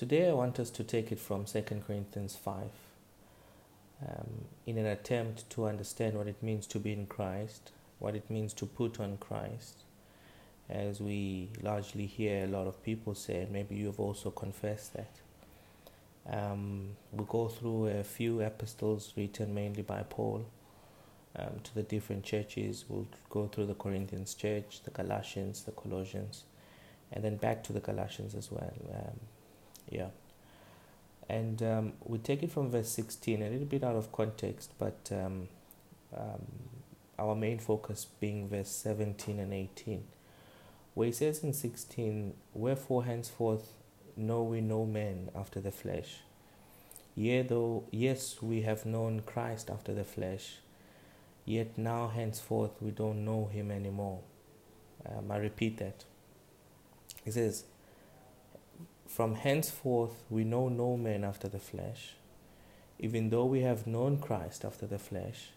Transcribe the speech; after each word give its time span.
today 0.00 0.30
I 0.30 0.32
want 0.32 0.58
us 0.58 0.70
to 0.70 0.82
take 0.82 1.12
it 1.12 1.20
from 1.20 1.44
2 1.44 1.60
Corinthians 1.86 2.34
5 2.34 2.54
um, 4.08 4.46
in 4.64 4.78
an 4.78 4.86
attempt 4.86 5.50
to 5.50 5.66
understand 5.66 6.16
what 6.16 6.26
it 6.26 6.42
means 6.42 6.66
to 6.68 6.78
be 6.78 6.94
in 6.94 7.04
Christ, 7.04 7.72
what 7.98 8.16
it 8.16 8.30
means 8.30 8.54
to 8.54 8.64
put 8.64 8.98
on 8.98 9.18
Christ, 9.18 9.82
as 10.70 11.02
we 11.02 11.50
largely 11.60 12.06
hear 12.06 12.44
a 12.44 12.46
lot 12.46 12.66
of 12.66 12.82
people 12.82 13.14
say, 13.14 13.46
maybe 13.52 13.74
you 13.74 13.84
have 13.88 14.00
also 14.00 14.30
confessed 14.30 14.94
that. 14.94 15.12
Um, 16.30 16.96
we'll 17.12 17.26
go 17.26 17.48
through 17.48 17.88
a 17.88 18.02
few 18.02 18.40
epistles 18.40 19.12
written 19.18 19.52
mainly 19.52 19.82
by 19.82 20.02
Paul 20.08 20.46
um, 21.38 21.60
to 21.62 21.74
the 21.74 21.82
different 21.82 22.24
churches. 22.24 22.86
We'll 22.88 23.08
go 23.28 23.48
through 23.48 23.66
the 23.66 23.74
Corinthians 23.74 24.32
church, 24.32 24.80
the 24.82 24.92
Galatians, 24.92 25.64
the 25.64 25.72
Colossians, 25.72 26.44
and 27.12 27.22
then 27.22 27.36
back 27.36 27.62
to 27.64 27.74
the 27.74 27.80
Galatians 27.80 28.34
as 28.34 28.50
well. 28.50 28.72
Um, 28.94 29.20
yeah. 29.90 30.08
And 31.28 31.62
um, 31.62 31.92
we 32.04 32.18
take 32.18 32.42
it 32.42 32.50
from 32.50 32.70
verse 32.70 32.88
16, 32.88 33.42
a 33.42 33.48
little 33.48 33.66
bit 33.66 33.84
out 33.84 33.94
of 33.94 34.10
context, 34.10 34.72
but 34.78 35.10
um, 35.12 35.48
um, 36.16 36.44
our 37.18 37.36
main 37.36 37.58
focus 37.58 38.06
being 38.18 38.48
verse 38.48 38.70
17 38.70 39.38
and 39.38 39.52
18, 39.52 40.02
where 40.94 41.06
he 41.06 41.12
says 41.12 41.44
in 41.44 41.52
16, 41.52 42.34
Wherefore 42.52 43.04
henceforth 43.04 43.74
know 44.16 44.42
we 44.42 44.60
no 44.60 44.84
man 44.84 45.30
after 45.36 45.60
the 45.60 45.70
flesh. 45.70 46.20
Yea, 47.14 47.42
though, 47.42 47.84
yes, 47.90 48.40
we 48.40 48.62
have 48.62 48.86
known 48.86 49.20
Christ 49.20 49.70
after 49.70 49.92
the 49.92 50.04
flesh, 50.04 50.58
yet 51.44 51.76
now 51.76 52.08
henceforth 52.08 52.72
we 52.80 52.90
don't 52.90 53.24
know 53.24 53.50
him 53.52 53.70
anymore. 53.70 54.20
Um, 55.06 55.30
I 55.30 55.36
repeat 55.36 55.78
that. 55.78 56.04
He 57.24 57.30
says, 57.30 57.64
From 59.10 59.34
henceforth 59.34 60.22
we 60.30 60.44
know 60.44 60.68
no 60.68 60.96
man 60.96 61.24
after 61.24 61.48
the 61.48 61.58
flesh, 61.58 62.14
even 63.00 63.30
though 63.30 63.44
we 63.44 63.62
have 63.62 63.84
known 63.84 64.18
Christ 64.18 64.64
after 64.64 64.86
the 64.86 65.00
flesh, 65.00 65.48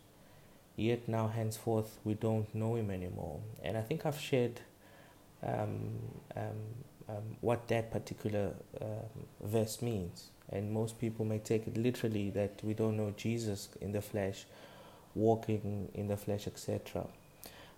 yet 0.75 1.07
now 1.07 1.27
henceforth 1.27 1.99
we 2.03 2.15
don't 2.15 2.53
know 2.55 2.75
him 2.75 2.89
anymore. 2.89 3.41
And 3.63 3.77
I 3.77 3.81
think 3.81 4.07
I've 4.07 4.19
shared 4.19 4.61
um, 5.43 5.99
um, 6.35 6.61
um, 7.07 7.37
what 7.41 7.67
that 7.67 7.91
particular 7.91 8.55
um, 8.81 9.27
verse 9.43 9.83
means. 9.83 10.31
And 10.49 10.73
most 10.73 10.99
people 10.99 11.23
may 11.23 11.37
take 11.37 11.67
it 11.67 11.77
literally 11.77 12.31
that 12.31 12.59
we 12.63 12.73
don't 12.73 12.97
know 12.97 13.13
Jesus 13.15 13.69
in 13.79 13.91
the 13.91 14.01
flesh, 14.01 14.45
walking 15.13 15.89
in 15.93 16.07
the 16.07 16.17
flesh, 16.17 16.47
etc. 16.47 17.05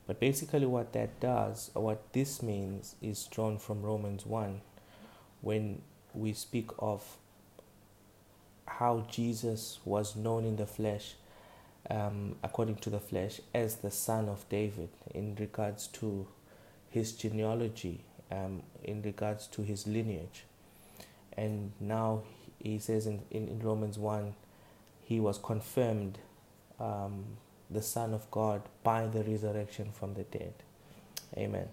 But 0.07 0.21
basically, 0.21 0.67
what 0.67 0.93
that 0.93 1.19
does, 1.19 1.69
what 1.73 2.13
this 2.13 2.41
means, 2.41 2.95
is 3.01 3.25
drawn 3.25 3.57
from 3.57 3.81
Romans 3.81 4.25
1 4.25 4.61
when 5.41 5.81
we 6.13 6.33
speak 6.33 6.69
of 6.79 7.17
how 8.67 9.05
Jesus 9.09 9.79
was 9.85 10.15
known 10.15 10.45
in 10.45 10.55
the 10.55 10.65
flesh, 10.65 11.15
um, 11.89 12.35
according 12.43 12.75
to 12.77 12.89
the 12.89 12.99
flesh, 12.99 13.39
as 13.53 13.77
the 13.77 13.91
son 13.91 14.27
of 14.27 14.47
David 14.49 14.89
in 15.13 15.35
regards 15.35 15.87
to 15.87 16.27
his 16.89 17.13
genealogy, 17.13 18.01
um, 18.31 18.63
in 18.83 19.01
regards 19.01 19.47
to 19.47 19.61
his 19.61 19.85
lineage. 19.85 20.45
And 21.37 21.73
now 21.79 22.23
he 22.59 22.79
says 22.79 23.05
in, 23.05 23.21
in, 23.29 23.47
in 23.47 23.59
Romans 23.59 23.97
1 23.97 24.33
he 25.03 25.19
was 25.19 25.37
confirmed 25.37 26.17
um, 26.79 27.25
the 27.69 27.81
Son 27.81 28.13
of 28.13 28.29
God 28.31 28.61
by 28.83 29.07
the 29.07 29.23
resurrection 29.23 29.91
from 29.91 30.13
the 30.15 30.23
dead. 30.23 30.53
Amen. 31.37 31.67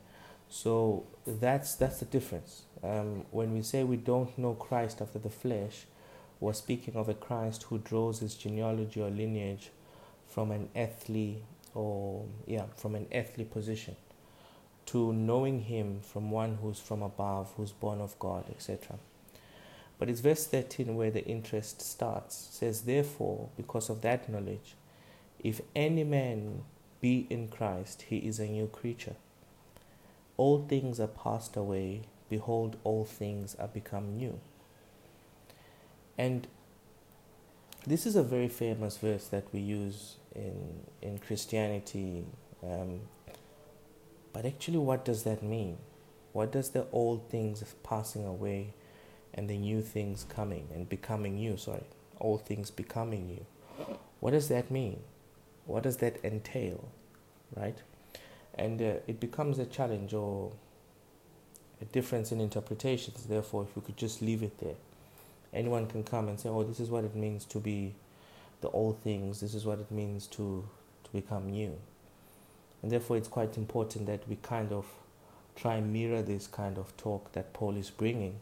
So 0.52 1.06
that's 1.26 1.76
that's 1.76 2.00
the 2.00 2.04
difference. 2.04 2.64
Um, 2.82 3.24
when 3.30 3.54
we 3.54 3.62
say 3.62 3.84
we 3.84 3.96
don't 3.96 4.36
know 4.36 4.52
Christ 4.52 5.00
after 5.00 5.18
the 5.18 5.30
flesh, 5.30 5.86
we're 6.40 6.52
speaking 6.52 6.94
of 6.94 7.08
a 7.08 7.14
Christ 7.14 7.62
who 7.62 7.78
draws 7.78 8.20
his 8.20 8.34
genealogy 8.34 9.00
or 9.00 9.08
lineage 9.08 9.70
from 10.28 10.50
an 10.50 10.68
earthly 10.76 11.42
or 11.74 12.26
yeah 12.46 12.64
from 12.76 12.94
an 12.96 13.06
earthly 13.14 13.44
position 13.44 13.96
to 14.84 15.14
knowing 15.14 15.60
him 15.60 16.00
from 16.02 16.30
one 16.30 16.58
who's 16.60 16.78
from 16.78 17.00
above, 17.00 17.54
who's 17.56 17.72
born 17.72 18.02
of 18.02 18.18
God, 18.18 18.44
etc. 18.50 18.98
But 19.98 20.10
it's 20.10 20.20
verse 20.20 20.46
13 20.46 20.94
where 20.96 21.10
the 21.10 21.24
interest 21.24 21.80
starts. 21.80 22.48
It 22.50 22.54
says, 22.56 22.82
Therefore, 22.82 23.48
because 23.56 23.88
of 23.88 24.02
that 24.02 24.28
knowledge, 24.28 24.74
if 25.38 25.62
any 25.74 26.04
man 26.04 26.64
be 27.00 27.26
in 27.30 27.48
Christ, 27.48 28.02
he 28.10 28.18
is 28.18 28.38
a 28.38 28.46
new 28.46 28.66
creature. 28.66 29.16
All 30.42 30.58
things 30.66 30.98
are 30.98 31.12
passed 31.24 31.56
away, 31.56 32.02
behold, 32.28 32.76
all 32.82 33.04
things 33.04 33.54
are 33.60 33.68
become 33.68 34.16
new. 34.16 34.40
And 36.18 36.48
this 37.86 38.06
is 38.06 38.16
a 38.16 38.24
very 38.24 38.48
famous 38.48 38.96
verse 38.96 39.28
that 39.28 39.44
we 39.52 39.60
use 39.60 40.16
in, 40.34 40.80
in 41.00 41.18
Christianity. 41.18 42.24
Um, 42.60 43.02
but 44.32 44.44
actually, 44.44 44.78
what 44.78 45.04
does 45.04 45.22
that 45.22 45.44
mean? 45.44 45.76
What 46.32 46.50
does 46.50 46.70
the 46.70 46.86
old 46.90 47.30
things 47.30 47.62
passing 47.84 48.26
away 48.26 48.74
and 49.32 49.48
the 49.48 49.58
new 49.58 49.80
things 49.80 50.26
coming 50.28 50.66
and 50.74 50.88
becoming 50.88 51.36
new? 51.36 51.56
Sorry, 51.56 51.84
old 52.20 52.46
things 52.46 52.68
becoming 52.68 53.28
new. 53.28 53.46
What 54.18 54.32
does 54.32 54.48
that 54.48 54.72
mean? 54.72 54.98
What 55.66 55.84
does 55.84 55.98
that 55.98 56.16
entail? 56.24 56.88
Right? 57.54 57.78
And 58.54 58.80
uh, 58.80 58.94
it 59.06 59.18
becomes 59.20 59.58
a 59.58 59.66
challenge 59.66 60.12
or 60.14 60.52
a 61.80 61.84
difference 61.86 62.32
in 62.32 62.40
interpretations. 62.40 63.24
Therefore, 63.24 63.64
if 63.64 63.74
we 63.74 63.82
could 63.82 63.96
just 63.96 64.22
leave 64.22 64.42
it 64.42 64.58
there, 64.60 64.76
anyone 65.52 65.86
can 65.86 66.04
come 66.04 66.28
and 66.28 66.38
say, 66.38 66.48
oh, 66.48 66.62
this 66.62 66.80
is 66.80 66.90
what 66.90 67.04
it 67.04 67.14
means 67.14 67.44
to 67.46 67.58
be 67.58 67.94
the 68.60 68.70
old 68.70 69.00
things, 69.00 69.40
this 69.40 69.54
is 69.54 69.64
what 69.64 69.80
it 69.80 69.90
means 69.90 70.26
to, 70.28 70.64
to 71.04 71.12
become 71.12 71.50
new. 71.50 71.76
And 72.82 72.90
therefore, 72.90 73.16
it's 73.16 73.28
quite 73.28 73.56
important 73.56 74.06
that 74.06 74.28
we 74.28 74.36
kind 74.36 74.72
of 74.72 74.86
try 75.56 75.76
and 75.76 75.92
mirror 75.92 76.22
this 76.22 76.46
kind 76.46 76.78
of 76.78 76.96
talk 76.96 77.32
that 77.32 77.52
Paul 77.52 77.76
is 77.76 77.90
bringing 77.90 78.36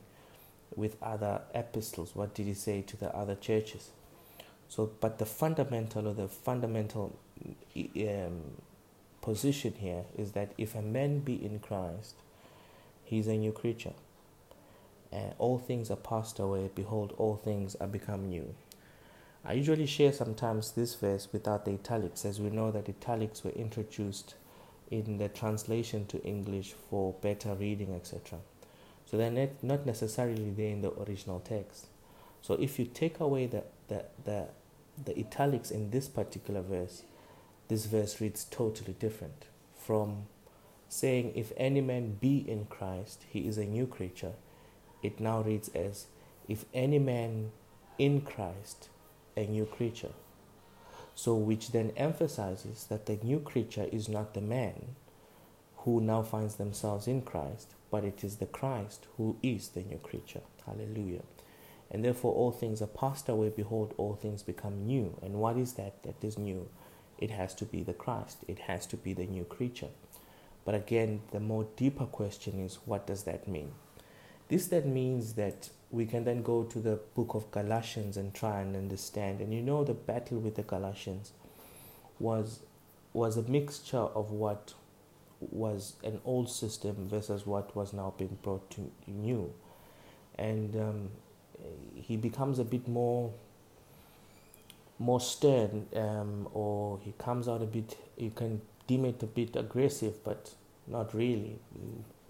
with 0.76 0.96
other 1.02 1.42
epistles. 1.54 2.14
What 2.14 2.34
did 2.34 2.46
he 2.46 2.54
say 2.54 2.82
to 2.82 2.96
the 2.96 3.14
other 3.14 3.34
churches? 3.34 3.90
So, 4.68 4.90
but 5.00 5.18
the 5.18 5.26
fundamental 5.26 6.06
or 6.06 6.14
the 6.14 6.28
fundamental 6.28 7.18
um, 7.76 8.40
position 9.22 9.74
here 9.78 10.04
is 10.16 10.32
that 10.32 10.52
if 10.56 10.74
a 10.74 10.82
man 10.82 11.20
be 11.20 11.34
in 11.34 11.58
Christ, 11.58 12.14
he 13.04 13.18
is 13.18 13.26
a 13.26 13.36
new 13.36 13.52
creature. 13.52 13.92
Uh, 15.12 15.32
all 15.38 15.58
things 15.58 15.90
are 15.90 15.96
passed 15.96 16.38
away. 16.38 16.70
Behold, 16.74 17.14
all 17.18 17.36
things 17.36 17.74
are 17.76 17.88
become 17.88 18.28
new. 18.28 18.54
I 19.44 19.54
usually 19.54 19.86
share 19.86 20.12
sometimes 20.12 20.72
this 20.72 20.94
verse 20.94 21.28
without 21.32 21.64
the 21.64 21.72
italics, 21.72 22.24
as 22.24 22.40
we 22.40 22.50
know 22.50 22.70
that 22.70 22.88
italics 22.88 23.42
were 23.42 23.50
introduced 23.50 24.34
in 24.90 25.18
the 25.18 25.28
translation 25.28 26.06
to 26.06 26.22
English 26.22 26.74
for 26.88 27.14
better 27.20 27.54
reading, 27.54 27.94
etc. 27.94 28.38
So 29.06 29.16
they're 29.16 29.50
not 29.62 29.86
necessarily 29.86 30.50
there 30.50 30.70
in 30.70 30.82
the 30.82 30.92
original 30.92 31.40
text. 31.40 31.86
So 32.42 32.54
if 32.54 32.78
you 32.78 32.84
take 32.84 33.18
away 33.18 33.46
the, 33.46 33.64
the, 33.88 34.04
the, 34.24 34.46
the 35.04 35.18
italics 35.18 35.70
in 35.70 35.90
this 35.90 36.08
particular 36.08 36.60
verse, 36.60 37.02
this 37.70 37.86
verse 37.86 38.20
reads 38.20 38.44
totally 38.44 38.94
different 38.98 39.46
from 39.76 40.26
saying, 40.88 41.32
If 41.36 41.52
any 41.56 41.80
man 41.80 42.18
be 42.20 42.38
in 42.38 42.66
Christ, 42.66 43.24
he 43.30 43.46
is 43.46 43.56
a 43.58 43.64
new 43.64 43.86
creature. 43.86 44.32
It 45.04 45.20
now 45.20 45.40
reads 45.40 45.68
as, 45.68 46.06
If 46.48 46.64
any 46.74 46.98
man 46.98 47.52
in 47.96 48.22
Christ, 48.22 48.88
a 49.36 49.46
new 49.46 49.66
creature. 49.66 50.10
So, 51.14 51.34
which 51.34 51.70
then 51.70 51.92
emphasizes 51.96 52.86
that 52.88 53.06
the 53.06 53.18
new 53.22 53.38
creature 53.38 53.86
is 53.92 54.08
not 54.08 54.34
the 54.34 54.40
man 54.40 54.96
who 55.78 56.00
now 56.00 56.22
finds 56.22 56.56
themselves 56.56 57.06
in 57.06 57.22
Christ, 57.22 57.74
but 57.88 58.04
it 58.04 58.24
is 58.24 58.36
the 58.36 58.46
Christ 58.46 59.06
who 59.16 59.36
is 59.44 59.68
the 59.68 59.82
new 59.82 59.98
creature. 59.98 60.42
Hallelujah. 60.66 61.22
And 61.88 62.04
therefore, 62.04 62.34
all 62.34 62.50
things 62.50 62.82
are 62.82 62.88
passed 62.88 63.28
away. 63.28 63.50
Behold, 63.54 63.94
all 63.96 64.16
things 64.16 64.42
become 64.42 64.86
new. 64.86 65.16
And 65.22 65.34
what 65.34 65.56
is 65.56 65.74
that 65.74 66.02
that 66.02 66.24
is 66.24 66.36
new? 66.36 66.68
It 67.20 67.30
has 67.30 67.54
to 67.56 67.64
be 67.64 67.82
the 67.82 67.92
Christ, 67.92 68.38
it 68.48 68.60
has 68.60 68.86
to 68.86 68.96
be 68.96 69.12
the 69.12 69.26
new 69.26 69.44
creature. 69.44 69.88
But 70.64 70.74
again, 70.74 71.22
the 71.32 71.40
more 71.40 71.66
deeper 71.76 72.06
question 72.06 72.60
is 72.60 72.78
what 72.84 73.06
does 73.06 73.24
that 73.24 73.48
mean? 73.48 73.72
This 74.48 74.66
then 74.66 74.92
means 74.92 75.34
that 75.34 75.70
we 75.90 76.06
can 76.06 76.24
then 76.24 76.42
go 76.42 76.64
to 76.64 76.78
the 76.78 76.98
book 77.14 77.34
of 77.34 77.50
Galatians 77.50 78.16
and 78.16 78.34
try 78.34 78.60
and 78.60 78.76
understand. 78.76 79.40
And 79.40 79.54
you 79.54 79.62
know, 79.62 79.84
the 79.84 79.94
battle 79.94 80.38
with 80.38 80.56
the 80.56 80.62
Galatians 80.62 81.32
was 82.18 82.60
was 83.12 83.36
a 83.36 83.42
mixture 83.42 83.96
of 83.96 84.30
what 84.30 84.74
was 85.40 85.94
an 86.04 86.20
old 86.24 86.48
system 86.48 87.08
versus 87.08 87.44
what 87.46 87.74
was 87.74 87.92
now 87.92 88.14
being 88.16 88.38
brought 88.42 88.70
to 88.70 88.90
new, 89.06 89.52
and 90.36 90.76
um, 90.76 91.10
he 91.94 92.16
becomes 92.16 92.58
a 92.58 92.64
bit 92.64 92.86
more 92.86 93.32
more 95.00 95.20
stern, 95.20 95.86
um, 95.96 96.46
or 96.52 97.00
he 97.02 97.12
comes 97.18 97.48
out 97.48 97.62
a 97.62 97.66
bit. 97.66 97.96
You 98.16 98.30
can 98.30 98.60
deem 98.86 99.06
it 99.06 99.22
a 99.22 99.26
bit 99.26 99.56
aggressive, 99.56 100.22
but 100.22 100.52
not 100.86 101.14
really. 101.14 101.58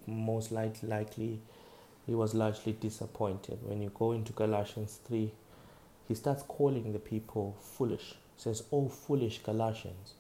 Most 0.07 0.53
likely, 0.53 0.89
likely 0.89 1.41
he 2.07 2.15
was 2.15 2.33
largely 2.33 2.73
disappointed. 2.73 3.59
When 3.63 3.83
you 3.83 3.91
go 3.93 4.13
into 4.13 4.33
Galatians 4.33 5.01
3, 5.05 5.33
he 6.07 6.15
starts 6.15 6.45
calling 6.45 6.93
the 6.93 6.99
people 7.01 7.57
foolish. 7.61 8.15
He 8.37 8.43
says, 8.43 8.63
Oh, 8.73 8.89
foolish 8.89 9.43
Galatians. 9.43 10.15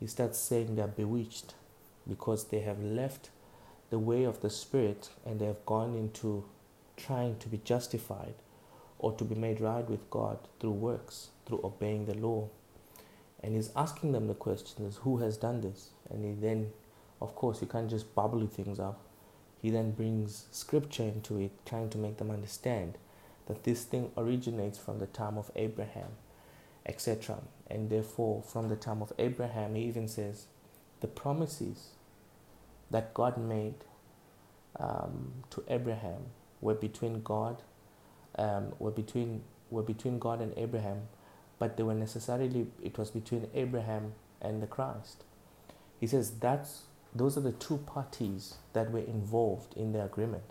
He 0.00 0.06
starts 0.08 0.38
saying 0.38 0.74
they're 0.74 0.86
bewitched 0.88 1.54
because 2.08 2.44
they 2.44 2.60
have 2.60 2.82
left 2.82 3.30
the 3.90 3.98
way 3.98 4.24
of 4.24 4.40
the 4.40 4.50
Spirit 4.50 5.10
and 5.24 5.40
they 5.40 5.46
have 5.46 5.64
gone 5.64 5.94
into 5.94 6.44
trying 6.96 7.36
to 7.38 7.48
be 7.48 7.60
justified 7.64 8.34
or 8.98 9.12
to 9.12 9.24
be 9.24 9.34
made 9.34 9.60
right 9.60 9.88
with 9.88 10.10
God 10.10 10.38
through 10.58 10.72
works, 10.72 11.28
through 11.48 11.62
obeying 11.64 12.06
the 12.06 12.14
law. 12.14 12.48
And 13.42 13.54
he's 13.56 13.70
asking 13.74 14.12
them 14.12 14.28
the 14.28 14.34
question 14.34 14.84
is 14.86 14.98
who 14.98 15.18
has 15.18 15.36
done 15.36 15.62
this? 15.62 15.90
And 16.10 16.24
he 16.24 16.32
then, 16.32 16.72
of 17.20 17.34
course, 17.34 17.60
you 17.62 17.66
can't 17.66 17.90
just 17.90 18.14
bubble 18.14 18.46
things 18.46 18.78
up. 18.78 19.00
He 19.62 19.70
then 19.70 19.92
brings 19.92 20.46
scripture 20.52 21.04
into 21.04 21.38
it, 21.38 21.52
trying 21.66 21.90
to 21.90 21.98
make 21.98 22.18
them 22.18 22.30
understand 22.30 22.98
that 23.46 23.64
this 23.64 23.84
thing 23.84 24.12
originates 24.16 24.78
from 24.78 24.98
the 24.98 25.06
time 25.06 25.38
of 25.38 25.50
Abraham, 25.56 26.10
etc. 26.86 27.38
And 27.68 27.90
therefore, 27.90 28.42
from 28.42 28.68
the 28.68 28.76
time 28.76 29.02
of 29.02 29.12
Abraham, 29.18 29.74
he 29.74 29.82
even 29.84 30.06
says 30.06 30.46
the 31.00 31.08
promises 31.08 31.90
that 32.90 33.14
God 33.14 33.36
made 33.38 33.74
um, 34.78 35.32
to 35.50 35.64
Abraham 35.68 36.26
were 36.60 36.74
between 36.74 37.22
God, 37.22 37.62
um, 38.36 38.72
were 38.78 38.90
between 38.90 39.42
were 39.70 39.82
between 39.82 40.18
God 40.18 40.40
and 40.40 40.54
Abraham, 40.56 41.08
but 41.58 41.76
they 41.76 41.82
were 41.82 41.94
necessarily 41.94 42.66
it 42.82 42.98
was 42.98 43.10
between 43.10 43.48
Abraham 43.54 44.12
and 44.40 44.62
the 44.62 44.66
Christ. 44.66 45.24
He 46.00 46.06
says 46.06 46.30
that's 46.38 46.82
those 47.14 47.36
are 47.36 47.42
the 47.42 47.52
two 47.52 47.78
parties 47.78 48.54
that 48.74 48.90
were 48.90 48.98
involved 49.00 49.74
in 49.76 49.92
the 49.92 50.04
agreement 50.04 50.44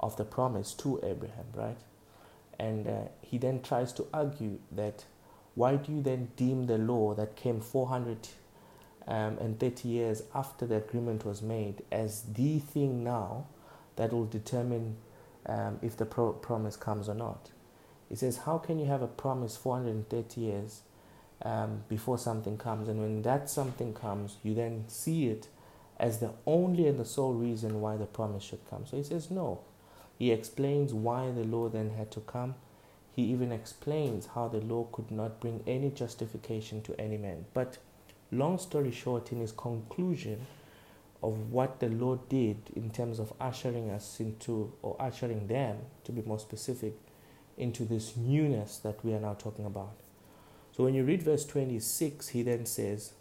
of 0.00 0.16
the 0.16 0.24
promise 0.24 0.72
to 0.74 1.00
Abraham, 1.02 1.46
right? 1.54 1.78
And 2.58 2.86
uh, 2.86 3.00
he 3.20 3.38
then 3.38 3.62
tries 3.62 3.92
to 3.94 4.06
argue 4.12 4.58
that 4.72 5.04
why 5.54 5.76
do 5.76 5.92
you 5.92 6.02
then 6.02 6.28
deem 6.36 6.66
the 6.66 6.78
law 6.78 7.14
that 7.14 7.36
came 7.36 7.60
430 7.60 8.28
um, 9.08 9.90
years 9.90 10.22
after 10.34 10.66
the 10.66 10.76
agreement 10.76 11.24
was 11.24 11.40
made 11.42 11.82
as 11.90 12.22
the 12.34 12.58
thing 12.58 13.04
now 13.04 13.46
that 13.96 14.12
will 14.12 14.26
determine 14.26 14.96
um, 15.46 15.78
if 15.82 15.96
the 15.96 16.04
pro- 16.04 16.32
promise 16.32 16.76
comes 16.76 17.08
or 17.08 17.14
not? 17.14 17.50
He 18.08 18.16
says, 18.16 18.38
How 18.38 18.58
can 18.58 18.78
you 18.78 18.86
have 18.86 19.02
a 19.02 19.06
promise 19.06 19.56
430 19.56 20.40
years 20.40 20.80
um, 21.42 21.84
before 21.88 22.18
something 22.18 22.56
comes? 22.56 22.88
And 22.88 23.00
when 23.00 23.22
that 23.22 23.50
something 23.50 23.92
comes, 23.94 24.36
you 24.42 24.54
then 24.54 24.84
see 24.88 25.26
it 25.26 25.48
as 25.98 26.18
the 26.18 26.30
only 26.46 26.86
and 26.86 26.98
the 26.98 27.04
sole 27.04 27.34
reason 27.34 27.80
why 27.80 27.96
the 27.96 28.06
promise 28.06 28.44
should 28.44 28.68
come. 28.68 28.86
So 28.86 28.96
he 28.96 29.02
says, 29.02 29.30
No. 29.30 29.60
He 30.18 30.32
explains 30.32 30.94
why 30.94 31.30
the 31.30 31.44
law 31.44 31.68
then 31.68 31.90
had 31.90 32.10
to 32.12 32.20
come. 32.20 32.54
He 33.14 33.22
even 33.24 33.52
explains 33.52 34.28
how 34.34 34.48
the 34.48 34.60
law 34.60 34.86
could 34.92 35.10
not 35.10 35.40
bring 35.40 35.62
any 35.66 35.90
justification 35.90 36.82
to 36.82 36.98
any 37.00 37.16
man. 37.16 37.46
But, 37.54 37.78
long 38.30 38.58
story 38.58 38.92
short, 38.92 39.32
in 39.32 39.40
his 39.40 39.52
conclusion 39.52 40.46
of 41.22 41.50
what 41.50 41.80
the 41.80 41.88
law 41.88 42.16
did 42.28 42.56
in 42.74 42.90
terms 42.90 43.18
of 43.18 43.32
ushering 43.40 43.90
us 43.90 44.20
into, 44.20 44.72
or 44.82 44.96
ushering 44.98 45.46
them, 45.48 45.78
to 46.04 46.12
be 46.12 46.22
more 46.22 46.38
specific, 46.38 46.94
into 47.56 47.84
this 47.84 48.16
newness 48.16 48.78
that 48.78 49.04
we 49.04 49.14
are 49.14 49.20
now 49.20 49.34
talking 49.34 49.64
about. 49.64 49.94
So 50.76 50.84
when 50.84 50.94
you 50.94 51.04
read 51.04 51.22
verse 51.22 51.44
26, 51.46 52.28
he 52.28 52.42
then 52.42 52.66
says, 52.66 53.12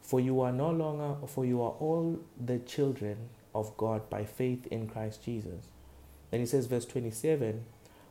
For 0.00 0.20
you 0.20 0.40
are 0.40 0.52
no 0.52 0.70
longer, 0.70 1.26
for 1.26 1.44
you 1.44 1.60
are 1.62 1.72
all 1.72 2.20
the 2.38 2.58
children 2.60 3.30
of 3.54 3.76
God 3.76 4.08
by 4.08 4.24
faith 4.24 4.66
in 4.68 4.88
Christ 4.88 5.24
Jesus. 5.24 5.66
Then 6.30 6.40
he 6.40 6.46
says, 6.46 6.66
verse 6.66 6.84
27 6.84 7.64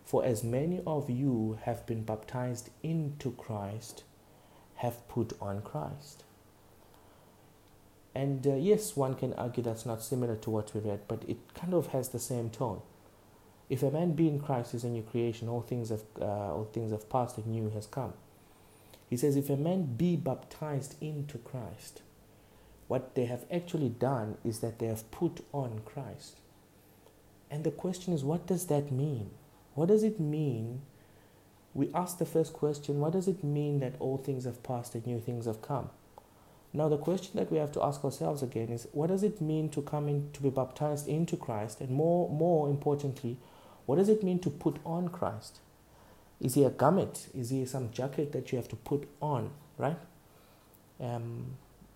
For 0.03 0.25
as 0.25 0.43
many 0.43 0.81
of 0.85 1.09
you 1.09 1.59
have 1.63 1.85
been 1.85 2.03
baptized 2.03 2.69
into 2.83 3.31
Christ, 3.31 4.03
have 4.75 5.07
put 5.07 5.33
on 5.41 5.61
Christ. 5.61 6.23
And 8.13 8.45
uh, 8.47 8.55
yes, 8.55 8.95
one 8.95 9.13
can 9.13 9.33
argue 9.33 9.61
that's 9.61 9.85
not 9.85 10.01
similar 10.01 10.35
to 10.37 10.49
what 10.49 10.73
we 10.73 10.81
read, 10.81 11.01
but 11.07 11.23
it 11.27 11.37
kind 11.53 11.73
of 11.73 11.87
has 11.87 12.09
the 12.09 12.19
same 12.19 12.49
tone. 12.49 12.81
If 13.69 13.83
a 13.83 13.91
man 13.91 14.13
be 14.13 14.27
in 14.27 14.39
Christ 14.39 14.73
is 14.73 14.83
a 14.83 14.89
new 14.89 15.03
creation, 15.03 15.49
all 15.49 15.61
things 15.61 15.89
have 15.89 16.03
uh, 16.21 16.53
all 16.55 16.69
things 16.71 16.91
have 16.91 17.09
passed, 17.09 17.37
and 17.37 17.47
new 17.47 17.69
has 17.71 17.85
come. 17.85 18.13
He 19.09 19.17
says, 19.17 19.35
if 19.35 19.49
a 19.49 19.57
man 19.57 19.95
be 19.97 20.15
baptized 20.15 20.95
into 21.01 21.37
Christ, 21.37 22.01
what 22.87 23.15
they 23.15 23.25
have 23.25 23.45
actually 23.51 23.89
done 23.89 24.37
is 24.43 24.59
that 24.59 24.79
they 24.79 24.87
have 24.87 25.09
put 25.11 25.45
on 25.53 25.81
Christ. 25.85 26.37
And 27.49 27.63
the 27.63 27.71
question 27.71 28.13
is, 28.13 28.23
what 28.23 28.45
does 28.45 28.67
that 28.67 28.91
mean? 28.91 29.29
What 29.75 29.87
does 29.87 30.03
it 30.03 30.19
mean? 30.19 30.81
We 31.73 31.89
ask 31.93 32.17
the 32.17 32.25
first 32.25 32.51
question, 32.51 32.99
what 32.99 33.13
does 33.13 33.27
it 33.27 33.43
mean 33.43 33.79
that 33.79 33.95
all 33.99 34.17
things 34.17 34.43
have 34.43 34.63
passed 34.63 34.95
and 34.95 35.05
new 35.05 35.19
things 35.19 35.45
have 35.45 35.61
come? 35.61 35.89
Now, 36.73 36.89
the 36.89 36.97
question 36.97 37.31
that 37.35 37.51
we 37.51 37.59
have 37.59 37.71
to 37.73 37.83
ask 37.83 38.03
ourselves 38.03 38.43
again 38.43 38.69
is, 38.69 38.87
what 38.91 39.07
does 39.07 39.23
it 39.23 39.39
mean 39.39 39.69
to 39.69 39.81
come 39.81 40.09
in 40.09 40.29
to 40.33 40.41
be 40.41 40.49
baptized 40.49 41.07
into 41.07 41.37
Christ? 41.37 41.79
And 41.79 41.91
more, 41.91 42.29
more 42.29 42.69
importantly, 42.69 43.37
what 43.87 43.95
does 43.95 44.09
it 44.09 44.21
mean 44.21 44.37
to 44.39 44.51
put 44.51 44.77
on 44.85 45.07
Christ? 45.07 45.59
Is 46.39 46.53
he 46.53 46.63
a 46.63 46.69
garment? 46.69 47.29
Is 47.35 47.49
he 47.49 47.65
some 47.65 47.89
jacket 47.91 48.31
that 48.33 48.51
you 48.51 48.57
have 48.57 48.67
to 48.67 48.75
put 48.75 49.07
on, 49.21 49.49
right? 49.77 49.97
Um, 50.99 51.55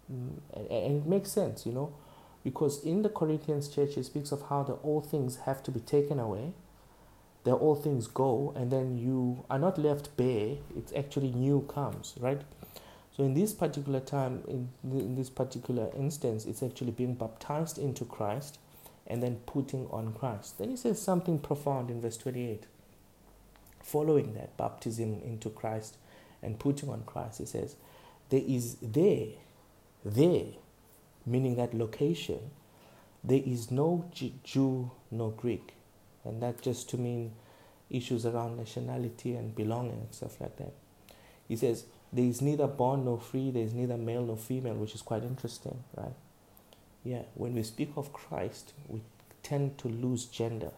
and 0.10 0.42
it 0.54 1.06
makes 1.06 1.32
sense, 1.32 1.66
you 1.66 1.74
know, 1.74 1.94
because 2.44 2.84
in 2.84 3.02
the 3.02 3.10
Corinthians 3.10 3.68
church, 3.68 3.98
it 3.98 4.06
speaks 4.06 4.32
of 4.32 4.44
how 4.50 4.64
the 4.64 4.78
old 4.84 5.10
things 5.10 5.38
have 5.46 5.62
to 5.64 5.72
be 5.72 5.80
taken 5.82 6.18
away, 6.18 6.54
the 7.44 7.52
old 7.52 7.84
things 7.84 8.08
go, 8.08 8.54
and 8.56 8.72
then 8.72 8.98
you 8.98 9.46
are 9.50 9.60
not 9.60 9.78
left 9.78 10.16
bare. 10.16 10.58
It's 10.76 10.94
actually 10.94 11.32
new 11.32 11.62
comes, 11.68 12.16
right? 12.20 12.42
So 13.16 13.24
in 13.24 13.34
this 13.34 13.54
particular 13.54 14.00
time, 14.00 14.44
in, 14.48 14.70
in 14.84 15.16
this 15.16 15.30
particular 15.30 15.90
instance, 15.96 16.46
it's 16.46 16.64
actually 16.64 16.92
being 16.92 17.16
baptized 17.16 17.78
into 17.78 18.06
Christ 18.06 18.60
and 19.07 19.21
then 19.21 19.38
putting 19.45 19.88
on 19.88 20.13
Christ. 20.13 20.57
Then 20.57 20.69
he 20.69 20.77
says 20.77 21.01
something 21.01 21.39
profound 21.39 21.89
in 21.89 22.01
verse 22.01 22.18
28. 22.18 22.63
Following 23.83 24.33
that 24.36 24.56
baptism 24.57 25.21
into 25.25 25.50
Christ 25.50 25.98
and 26.42 26.59
putting 26.59 26.89
on 26.89 27.03
Christ, 27.03 27.39
he 27.39 27.45
says, 27.45 27.75
There 28.30 28.44
is 28.45 28.77
there, 28.81 29.27
there, 30.06 30.45
meaning 31.25 31.56
that 31.56 31.74
location, 31.74 32.51
there 33.24 33.42
is 33.45 33.71
no 33.71 34.09
Jew 34.44 34.92
nor 35.09 35.31
Greek. 35.31 35.74
And 36.24 36.42
that 36.42 36.62
just 36.62 36.89
to 36.92 36.98
mean 36.98 37.33
issues 37.89 38.25
around 38.25 38.57
nationality 38.57 39.36
and 39.36 39.55
belonging 39.55 39.93
and 39.93 40.13
stuff 40.13 40.39
like 40.39 40.58
that. 40.58 40.74
He 41.48 41.55
says, 41.55 41.86
There 42.13 42.25
is 42.25 42.41
neither 42.41 42.67
bond 42.67 43.05
nor 43.05 43.20
free, 43.20 43.51
there 43.51 43.63
is 43.63 43.74
neither 43.74 43.98
male 43.98 44.24
nor 44.24 44.38
female, 44.38 44.75
which 44.75 44.96
is 44.96 45.01
quite 45.01 45.24
interesting, 45.24 45.84
right? 45.96 46.13
Yeah, 47.03 47.24
when 47.34 47.55
we 47.55 47.63
speak 47.63 47.93
of 47.96 48.13
Christ, 48.13 48.74
we 48.88 49.01
tend 49.43 49.77
to 49.79 49.88
lose 49.88 50.25
gender. 50.25 50.72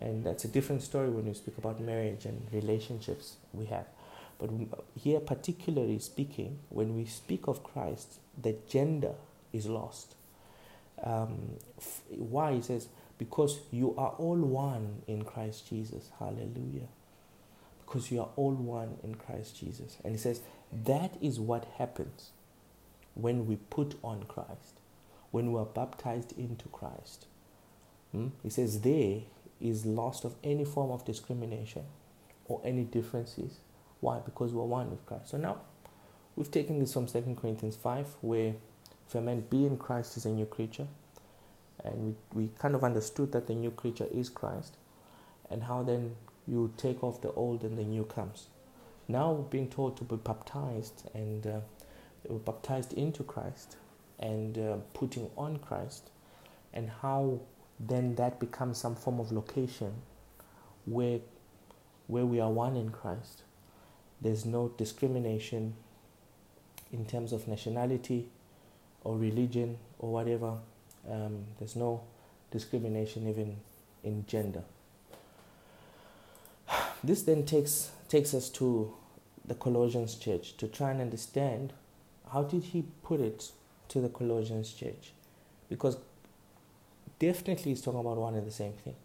And 0.00 0.24
that's 0.24 0.44
a 0.44 0.48
different 0.48 0.82
story 0.82 1.10
when 1.10 1.26
we 1.26 1.34
speak 1.34 1.58
about 1.58 1.80
marriage 1.80 2.24
and 2.24 2.46
relationships 2.52 3.36
we 3.52 3.66
have. 3.66 3.86
But 4.38 4.50
here, 4.98 5.20
particularly 5.20 5.98
speaking, 5.98 6.58
when 6.70 6.96
we 6.96 7.04
speak 7.04 7.46
of 7.46 7.62
Christ, 7.62 8.14
the 8.40 8.56
gender 8.68 9.12
is 9.52 9.66
lost. 9.66 10.14
Um, 11.02 11.58
why? 12.08 12.54
He 12.54 12.62
says, 12.62 12.88
because 13.18 13.60
you 13.70 13.94
are 13.98 14.14
all 14.18 14.38
one 14.38 15.02
in 15.06 15.24
Christ 15.24 15.68
Jesus. 15.68 16.10
Hallelujah. 16.18 16.88
Because 17.84 18.10
you 18.10 18.20
are 18.20 18.30
all 18.36 18.52
one 18.52 18.96
in 19.04 19.14
Christ 19.14 19.60
Jesus. 19.60 19.98
And 20.02 20.14
he 20.14 20.18
says, 20.18 20.40
that 20.72 21.12
is 21.20 21.38
what 21.38 21.66
happens 21.76 22.30
when 23.14 23.46
we 23.46 23.56
put 23.56 23.96
on 24.02 24.22
Christ 24.22 24.80
when 25.30 25.52
we 25.52 25.60
are 25.60 25.66
baptized 25.66 26.36
into 26.38 26.68
Christ. 26.68 27.26
Hmm? 28.12 28.28
He 28.42 28.50
says 28.50 28.80
there 28.80 29.20
is 29.60 29.86
lost 29.86 30.24
of 30.24 30.34
any 30.42 30.64
form 30.64 30.90
of 30.90 31.04
discrimination 31.04 31.84
or 32.46 32.60
any 32.64 32.84
differences. 32.84 33.58
Why? 34.00 34.18
Because 34.24 34.52
we're 34.52 34.64
one 34.64 34.90
with 34.90 35.04
Christ. 35.06 35.30
So 35.30 35.36
now 35.36 35.60
we've 36.36 36.50
taken 36.50 36.78
this 36.78 36.92
from 36.92 37.06
2 37.06 37.36
Corinthians 37.40 37.76
5, 37.76 38.06
where 38.22 38.54
if 39.06 39.14
a 39.14 39.20
man 39.20 39.44
be 39.50 39.66
in 39.66 39.76
Christ 39.76 40.16
is 40.16 40.24
a 40.24 40.30
new 40.30 40.46
creature. 40.46 40.86
And 41.84 42.16
we, 42.34 42.42
we 42.42 42.50
kind 42.58 42.74
of 42.74 42.84
understood 42.84 43.32
that 43.32 43.46
the 43.46 43.54
new 43.54 43.70
creature 43.70 44.06
is 44.12 44.28
Christ, 44.28 44.76
and 45.50 45.62
how 45.64 45.82
then 45.82 46.16
you 46.46 46.72
take 46.76 47.02
off 47.02 47.20
the 47.20 47.32
old 47.32 47.62
and 47.62 47.78
the 47.78 47.84
new 47.84 48.04
comes. 48.04 48.46
Now 49.08 49.46
being 49.50 49.68
told 49.68 49.96
to 49.98 50.04
be 50.04 50.16
baptized 50.16 51.08
and 51.14 51.46
uh, 51.46 51.60
baptized 52.44 52.92
into 52.92 53.22
Christ, 53.22 53.76
and 54.20 54.58
uh, 54.58 54.76
putting 54.94 55.30
on 55.36 55.56
Christ, 55.58 56.10
and 56.72 56.90
how 57.02 57.40
then 57.80 58.14
that 58.16 58.38
becomes 58.38 58.78
some 58.78 58.94
form 58.94 59.18
of 59.18 59.32
location 59.32 59.92
where, 60.84 61.20
where 62.06 62.26
we 62.26 62.38
are 62.40 62.50
one 62.50 62.76
in 62.76 62.90
Christ. 62.90 63.42
There's 64.20 64.44
no 64.44 64.68
discrimination 64.76 65.74
in 66.92 67.06
terms 67.06 67.32
of 67.32 67.48
nationality 67.48 68.28
or 69.02 69.16
religion 69.16 69.78
or 69.98 70.12
whatever. 70.12 70.58
Um, 71.10 71.44
there's 71.58 71.76
no 71.76 72.02
discrimination 72.50 73.28
even 73.28 73.56
in 74.04 74.24
gender. 74.26 74.62
This 77.02 77.22
then 77.22 77.46
takes 77.46 77.92
takes 78.08 78.34
us 78.34 78.50
to 78.50 78.92
the 79.46 79.54
Colossians 79.54 80.16
church 80.16 80.56
to 80.58 80.68
try 80.68 80.90
and 80.90 81.00
understand 81.00 81.72
how 82.32 82.42
did 82.42 82.62
he 82.64 82.84
put 83.02 83.20
it 83.20 83.52
to 83.90 84.00
the 84.00 84.08
Colossians 84.08 84.72
church? 84.72 85.12
Because 85.68 85.98
definitely 87.18 87.72
he's 87.72 87.82
talking 87.82 88.00
about 88.00 88.16
one 88.16 88.34
and 88.34 88.46
the 88.46 88.50
same 88.50 88.72
thing. 88.72 88.96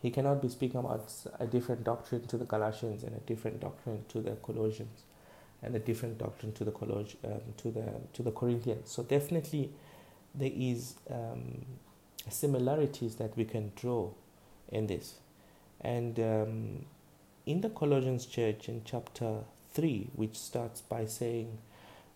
He 0.00 0.10
cannot 0.10 0.40
be 0.40 0.48
speaking 0.48 0.78
about 0.78 1.12
a 1.40 1.46
different 1.46 1.82
doctrine 1.82 2.26
to 2.28 2.36
the 2.36 2.44
Galatians 2.44 3.02
and 3.02 3.16
a 3.16 3.20
different 3.20 3.60
doctrine 3.60 4.04
to 4.08 4.20
the 4.20 4.32
Colossians 4.36 5.02
and 5.62 5.74
a 5.74 5.78
different 5.80 6.18
doctrine 6.18 6.52
to 6.52 6.64
the 6.64 6.70
Coloss- 6.70 7.16
um, 7.24 7.40
to 7.56 7.70
the 7.70 7.84
to 8.12 8.22
the 8.22 8.30
Corinthians. 8.30 8.90
So 8.90 9.02
definitely 9.02 9.72
there 10.34 10.52
is 10.54 10.94
um, 11.10 11.66
similarities 12.28 13.16
that 13.16 13.36
we 13.36 13.44
can 13.44 13.72
draw 13.74 14.10
in 14.68 14.86
this. 14.86 15.14
And 15.80 16.18
um, 16.20 16.86
in 17.46 17.60
the 17.60 17.70
Colossians 17.70 18.26
church 18.26 18.68
in 18.68 18.82
chapter 18.84 19.38
3, 19.74 20.10
which 20.14 20.36
starts 20.36 20.80
by 20.80 21.06
saying, 21.06 21.58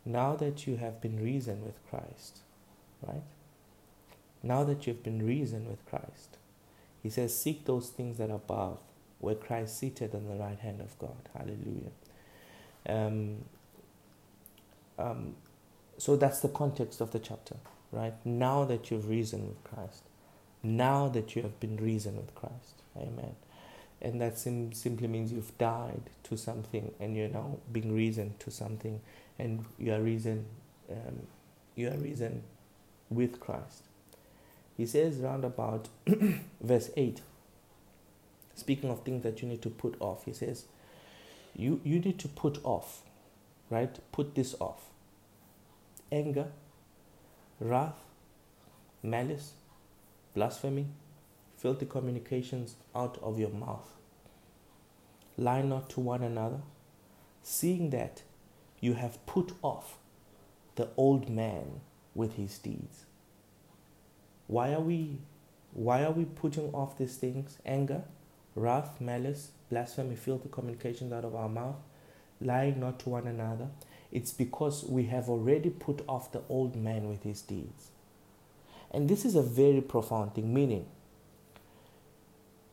Now 0.04 0.34
that 0.36 0.66
you 0.66 0.76
have 0.76 1.00
been 1.00 1.22
reasoned 1.22 1.64
with 1.64 1.78
Christ, 1.88 2.38
right? 3.06 3.22
Now 4.42 4.64
that 4.64 4.86
you've 4.86 5.02
been 5.02 5.24
reasoned 5.24 5.68
with 5.68 5.84
Christ, 5.86 6.38
he 7.02 7.10
says, 7.10 7.36
Seek 7.36 7.64
those 7.64 7.88
things 7.88 8.18
that 8.18 8.30
are 8.30 8.36
above, 8.36 8.78
where 9.20 9.34
Christ 9.34 9.72
is 9.72 9.78
seated 9.78 10.14
on 10.14 10.28
the 10.28 10.34
right 10.34 10.58
hand 10.58 10.80
of 10.80 10.98
God. 10.98 11.28
Hallelujah. 11.36 11.92
Um, 12.88 13.44
um, 14.98 15.34
so 15.98 16.16
that's 16.16 16.40
the 16.40 16.48
context 16.48 17.00
of 17.00 17.12
the 17.12 17.18
chapter, 17.20 17.56
right? 17.92 18.14
Now 18.24 18.64
that 18.64 18.90
you've 18.90 19.08
reasoned 19.08 19.48
with 19.48 19.62
Christ, 19.64 20.02
now 20.62 21.08
that 21.08 21.36
you 21.36 21.42
have 21.42 21.58
been 21.60 21.76
reasoned 21.76 22.16
with 22.16 22.34
Christ. 22.34 22.82
Amen. 22.96 23.36
And 24.02 24.20
that 24.20 24.38
sim- 24.38 24.72
simply 24.72 25.08
means 25.08 25.32
you've 25.32 25.56
died 25.58 26.10
to 26.24 26.36
something 26.36 26.92
and 27.00 27.16
you're 27.16 27.28
now 27.28 27.58
being 27.70 27.94
reasoned 27.94 28.40
to 28.40 28.50
something 28.50 29.00
and 29.38 29.64
you 29.78 29.94
are 29.94 30.00
reasoned, 30.00 30.44
um, 30.90 31.20
you 31.76 31.88
are 31.88 31.96
reasoned 31.96 32.42
with 33.10 33.38
Christ. 33.40 33.84
He 34.76 34.86
says 34.86 35.18
round 35.18 35.44
about 35.44 35.88
verse 36.60 36.90
8, 36.96 37.20
speaking 38.56 38.90
of 38.90 39.04
things 39.04 39.22
that 39.22 39.40
you 39.40 39.48
need 39.48 39.62
to 39.62 39.70
put 39.70 39.96
off, 40.00 40.24
he 40.24 40.32
says, 40.32 40.64
you, 41.54 41.80
you 41.84 42.00
need 42.00 42.18
to 42.20 42.28
put 42.28 42.58
off, 42.64 43.02
right? 43.70 43.96
Put 44.10 44.34
this 44.34 44.56
off. 44.58 44.82
Anger, 46.10 46.48
wrath, 47.60 48.02
malice, 49.02 49.52
blasphemy, 50.34 50.86
filthy 51.62 51.86
communications 51.86 52.74
out 52.92 53.16
of 53.22 53.38
your 53.38 53.50
mouth. 53.50 53.88
Lie 55.38 55.62
not 55.62 55.88
to 55.90 56.00
one 56.00 56.24
another, 56.24 56.60
seeing 57.44 57.90
that 57.90 58.22
you 58.80 58.94
have 58.94 59.24
put 59.26 59.52
off 59.62 59.98
the 60.74 60.88
old 60.96 61.30
man 61.30 61.80
with 62.16 62.34
his 62.34 62.58
deeds. 62.58 63.04
Why 64.48 64.72
are 64.72 64.80
we 64.80 65.18
why 65.72 66.02
are 66.02 66.10
we 66.10 66.24
putting 66.24 66.74
off 66.74 66.98
these 66.98 67.16
things? 67.16 67.58
Anger, 67.64 68.02
wrath, 68.56 69.00
malice, 69.00 69.52
blasphemy, 69.70 70.16
filthy 70.16 70.48
communications 70.50 71.12
out 71.12 71.24
of 71.24 71.36
our 71.36 71.48
mouth, 71.48 71.76
lying 72.40 72.80
not 72.80 72.98
to 73.00 73.10
one 73.10 73.28
another. 73.28 73.68
It's 74.10 74.32
because 74.32 74.84
we 74.84 75.04
have 75.04 75.28
already 75.30 75.70
put 75.70 76.02
off 76.08 76.32
the 76.32 76.42
old 76.48 76.74
man 76.74 77.08
with 77.08 77.22
his 77.22 77.40
deeds. 77.40 77.90
And 78.90 79.08
this 79.08 79.24
is 79.24 79.36
a 79.36 79.42
very 79.42 79.80
profound 79.80 80.34
thing, 80.34 80.52
meaning 80.52 80.86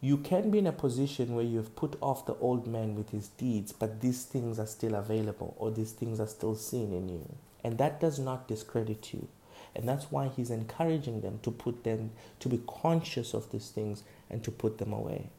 you 0.02 0.18
can 0.18 0.50
be 0.50 0.60
in 0.60 0.68
a 0.68 0.72
position 0.72 1.36
where 1.36 1.44
you've 1.44 1.76
put 1.76 1.98
off 2.02 2.26
the 2.26 2.36
old 2.36 2.68
man 2.68 2.96
with 2.96 3.10
his 3.10 3.28
deeds, 3.28 3.74
but 3.74 4.00
these 4.00 4.24
things 4.24 4.58
are 4.58 4.66
still 4.66 4.96
available 4.96 5.56
or 5.58 5.72
these 5.72 5.92
things 5.92 6.20
are 6.20 6.28
still 6.28 6.56
seen 6.56 6.94
in 6.94 7.10
you. 7.10 7.36
And 7.64 7.78
that 7.78 8.00
does 8.00 8.18
not 8.18 8.48
discredit 8.48 9.14
you. 9.14 9.28
And 9.76 9.88
that's 9.88 10.10
why 10.10 10.30
he's 10.30 10.50
encouraging 10.50 11.22
them 11.22 11.40
to 11.44 11.52
put 11.52 11.84
them, 11.84 12.12
to 12.40 12.50
be 12.50 12.62
conscious 12.66 13.34
of 13.34 13.52
these 13.52 13.70
things 13.70 14.04
and 14.30 14.44
to 14.44 14.52
put 14.52 14.78
them 14.78 14.94
away. 14.94 15.30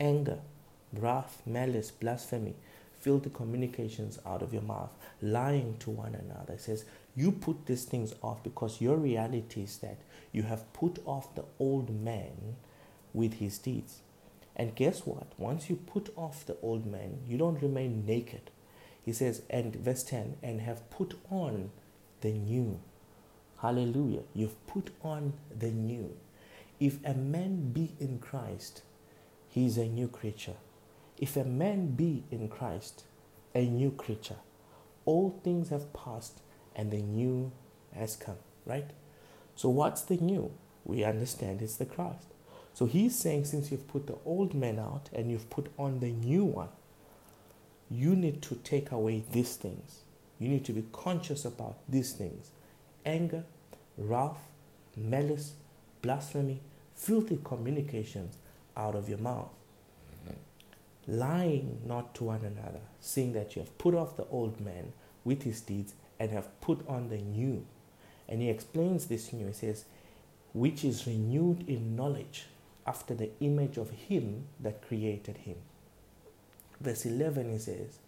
Anger, 0.00 0.38
wrath, 0.92 1.42
malice, 1.44 1.90
blasphemy, 1.90 2.54
filthy 2.98 3.30
communications 3.30 4.18
out 4.26 4.42
of 4.42 4.52
your 4.52 4.62
mouth, 4.62 4.90
lying 5.20 5.76
to 5.80 5.90
one 5.90 6.14
another. 6.14 6.54
It 6.54 6.60
says, 6.62 6.84
you 7.14 7.32
put 7.32 7.66
these 7.66 7.84
things 7.84 8.14
off 8.22 8.42
because 8.42 8.80
your 8.80 8.96
reality 8.96 9.62
is 9.62 9.76
that 9.78 9.98
you 10.32 10.44
have 10.44 10.72
put 10.72 10.98
off 11.04 11.34
the 11.34 11.44
old 11.58 11.90
man 11.90 12.56
with 13.12 13.34
his 13.34 13.58
deeds. 13.58 14.00
And 14.56 14.74
guess 14.74 15.06
what? 15.06 15.32
Once 15.38 15.70
you 15.70 15.76
put 15.76 16.12
off 16.16 16.44
the 16.44 16.56
old 16.62 16.84
man, 16.84 17.20
you 17.26 17.38
don't 17.38 17.62
remain 17.62 18.04
naked. 18.04 18.50
He 19.04 19.12
says, 19.12 19.42
and 19.48 19.74
verse 19.76 20.02
10, 20.02 20.36
and 20.42 20.60
have 20.60 20.90
put 20.90 21.14
on 21.30 21.70
the 22.20 22.32
new. 22.32 22.80
Hallelujah. 23.62 24.22
You've 24.34 24.66
put 24.66 24.90
on 25.02 25.34
the 25.56 25.70
new. 25.70 26.16
If 26.80 26.98
a 27.04 27.14
man 27.14 27.72
be 27.72 27.92
in 27.98 28.18
Christ, 28.18 28.82
he 29.48 29.66
is 29.66 29.78
a 29.78 29.86
new 29.86 30.08
creature. 30.08 30.56
If 31.18 31.36
a 31.36 31.44
man 31.44 31.92
be 31.92 32.24
in 32.30 32.48
Christ, 32.48 33.04
a 33.54 33.64
new 33.64 33.90
creature, 33.90 34.36
all 35.04 35.40
things 35.42 35.70
have 35.70 35.92
passed 35.92 36.40
and 36.76 36.90
the 36.90 37.02
new 37.02 37.50
has 37.94 38.14
come, 38.14 38.36
right? 38.64 38.90
So, 39.56 39.68
what's 39.68 40.02
the 40.02 40.16
new? 40.16 40.52
We 40.84 41.02
understand 41.02 41.60
it's 41.62 41.76
the 41.76 41.86
Christ. 41.86 42.26
So, 42.78 42.86
he's 42.86 43.18
saying, 43.18 43.46
since 43.46 43.72
you've 43.72 43.88
put 43.88 44.06
the 44.06 44.18
old 44.24 44.54
man 44.54 44.78
out 44.78 45.10
and 45.12 45.28
you've 45.32 45.50
put 45.50 45.66
on 45.76 45.98
the 45.98 46.12
new 46.12 46.44
one, 46.44 46.68
you 47.90 48.14
need 48.14 48.40
to 48.42 48.54
take 48.54 48.92
away 48.92 49.24
these 49.32 49.56
things. 49.56 50.02
You 50.38 50.48
need 50.48 50.64
to 50.66 50.72
be 50.72 50.84
conscious 50.92 51.44
about 51.44 51.78
these 51.88 52.12
things 52.12 52.52
anger, 53.04 53.42
wrath, 53.96 54.38
malice, 54.96 55.54
blasphemy, 56.02 56.60
filthy 56.94 57.40
communications 57.42 58.36
out 58.76 58.94
of 58.94 59.08
your 59.08 59.18
mouth. 59.18 59.50
Lying 61.08 61.80
not 61.84 62.14
to 62.14 62.24
one 62.24 62.44
another, 62.44 62.82
seeing 63.00 63.32
that 63.32 63.56
you 63.56 63.62
have 63.62 63.76
put 63.78 63.96
off 63.96 64.16
the 64.16 64.26
old 64.30 64.60
man 64.60 64.92
with 65.24 65.42
his 65.42 65.60
deeds 65.62 65.94
and 66.20 66.30
have 66.30 66.60
put 66.60 66.88
on 66.88 67.08
the 67.08 67.18
new. 67.18 67.66
And 68.28 68.40
he 68.40 68.48
explains 68.48 69.06
this 69.06 69.32
new. 69.32 69.48
He 69.48 69.52
says, 69.52 69.84
which 70.52 70.84
is 70.84 71.08
renewed 71.08 71.68
in 71.68 71.96
knowledge 71.96 72.44
after 72.88 73.14
the 73.14 73.30
image 73.40 73.76
of 73.76 73.90
him 73.90 74.46
that 74.58 74.80
created 74.88 75.36
him. 75.38 75.56
Verse 76.80 77.04
11 77.04 77.52
he 77.52 77.58
says, 77.58 77.98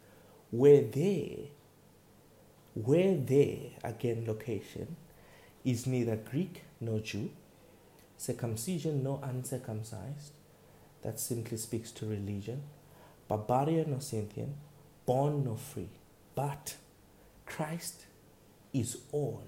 where 0.50 0.80
they, 0.80 1.50
where 2.72 3.14
they, 3.14 3.76
again 3.84 4.24
location, 4.26 4.96
is 5.64 5.86
neither 5.86 6.16
Greek 6.16 6.62
nor 6.80 7.00
Jew, 7.00 7.30
circumcision 8.16 9.02
nor 9.02 9.20
uncircumcised, 9.22 10.32
that 11.02 11.20
simply 11.20 11.58
speaks 11.58 11.90
to 11.92 12.06
religion, 12.06 12.62
barbarian 13.28 13.92
or 13.92 14.00
Scythian, 14.00 14.54
born 15.04 15.44
nor 15.44 15.58
free, 15.58 15.90
but 16.34 16.76
Christ 17.44 18.06
is 18.72 18.96
all 19.12 19.44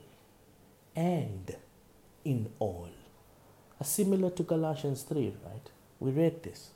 and 0.94 1.56
in 2.22 2.50
all. 2.58 2.90
Similar 3.82 4.30
to 4.30 4.42
Galatians 4.42 5.02
3, 5.02 5.34
right? 5.44 5.70
We 6.00 6.10
read 6.10 6.42
this. 6.42 6.70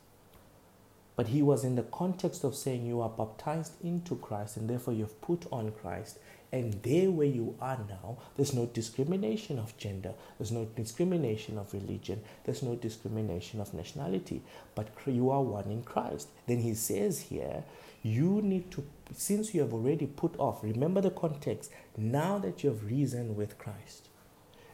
But 1.15 1.27
he 1.27 1.41
was 1.41 1.63
in 1.63 1.75
the 1.75 1.83
context 1.83 2.43
of 2.43 2.55
saying 2.55 2.85
you 2.85 3.01
are 3.01 3.09
baptized 3.09 3.73
into 3.83 4.15
Christ 4.15 4.55
and 4.55 4.69
therefore 4.69 4.93
you've 4.93 5.19
put 5.19 5.47
on 5.51 5.71
Christ. 5.71 6.19
And 6.51 6.81
there 6.83 7.11
where 7.11 7.27
you 7.27 7.57
are 7.59 7.79
now, 7.89 8.17
there's 8.35 8.53
no 8.53 8.67
discrimination 8.67 9.59
of 9.59 9.75
gender, 9.77 10.13
there's 10.37 10.51
no 10.51 10.63
discrimination 10.63 11.57
of 11.57 11.73
religion, 11.73 12.21
there's 12.45 12.63
no 12.63 12.75
discrimination 12.75 13.59
of 13.59 13.73
nationality, 13.73 14.41
but 14.73 14.87
you 15.05 15.29
are 15.29 15.41
one 15.41 15.69
in 15.69 15.83
Christ. 15.83 16.29
Then 16.45 16.59
he 16.59 16.73
says 16.73 17.19
here, 17.23 17.63
you 18.01 18.41
need 18.41 18.71
to, 18.71 18.85
since 19.13 19.53
you 19.53 19.61
have 19.61 19.73
already 19.73 20.05
put 20.05 20.39
off, 20.39 20.63
remember 20.63 21.01
the 21.01 21.09
context, 21.09 21.71
now 21.97 22.37
that 22.37 22.63
you 22.63 22.69
have 22.69 22.85
reasoned 22.85 23.35
with 23.35 23.57
Christ, 23.57 24.07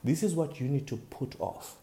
this 0.04 0.22
is 0.22 0.36
what 0.36 0.60
you 0.60 0.68
need 0.68 0.86
to 0.88 0.98
put 0.98 1.40
off. 1.40 1.78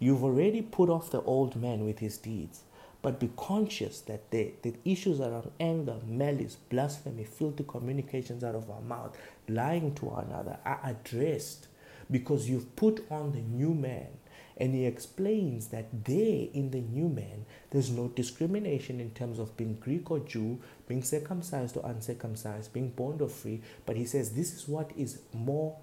You've 0.00 0.24
already 0.24 0.62
put 0.62 0.88
off 0.88 1.10
the 1.10 1.22
old 1.22 1.56
man 1.56 1.84
with 1.84 1.98
his 1.98 2.18
deeds. 2.18 2.62
But 3.00 3.20
be 3.20 3.30
conscious 3.36 4.00
that 4.02 4.30
the, 4.30 4.52
the 4.62 4.74
issues 4.84 5.20
around 5.20 5.50
anger, 5.60 5.96
malice, 6.06 6.56
blasphemy, 6.68 7.24
filthy 7.24 7.64
communications 7.66 8.42
out 8.42 8.56
of 8.56 8.70
our 8.70 8.80
mouth, 8.80 9.16
lying 9.48 9.94
to 9.96 10.06
one 10.06 10.26
another 10.26 10.58
are 10.64 10.80
addressed 10.84 11.68
because 12.10 12.48
you've 12.48 12.74
put 12.74 13.04
on 13.10 13.32
the 13.32 13.40
new 13.40 13.72
man. 13.72 14.08
And 14.56 14.74
he 14.74 14.86
explains 14.86 15.68
that 15.68 16.04
there 16.04 16.48
in 16.52 16.72
the 16.72 16.80
new 16.80 17.08
man, 17.08 17.46
there's 17.70 17.90
no 17.90 18.08
discrimination 18.08 18.98
in 18.98 19.12
terms 19.12 19.38
of 19.38 19.56
being 19.56 19.76
Greek 19.76 20.10
or 20.10 20.18
Jew, 20.18 20.58
being 20.88 21.04
circumcised 21.04 21.76
or 21.76 21.88
uncircumcised, 21.88 22.72
being 22.72 22.90
born 22.90 23.20
or 23.20 23.28
free. 23.28 23.62
But 23.86 23.96
he 23.96 24.04
says 24.04 24.32
this 24.32 24.52
is 24.52 24.66
what 24.66 24.90
is 24.96 25.20
more 25.32 25.76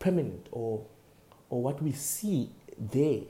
permanent 0.00 0.48
or, 0.50 0.84
or 1.48 1.62
what 1.62 1.80
we 1.80 1.92
see 1.92 2.50
there 2.76 3.22